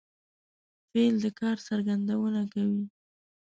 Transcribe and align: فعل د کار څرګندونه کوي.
فعل 0.89 1.15
د 1.23 1.25
کار 1.39 1.57
څرګندونه 1.67 2.41
کوي. 2.53 2.83